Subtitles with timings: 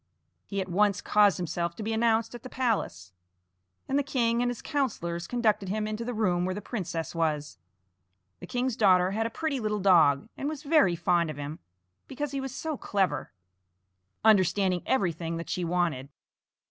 [0.47, 3.11] He at once caused himself to be announced at the palace,
[3.87, 7.59] and the king and his councillors conducted him into the room where the princess was.
[8.39, 11.59] The king's daughter had a pretty little dog, and was very fond of him,
[12.07, 13.31] because he was so clever,
[14.25, 16.09] understanding everything that she wanted.